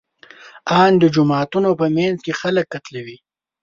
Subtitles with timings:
[0.81, 3.17] ان د جوماتونو په منځ کې خلک قتلوي.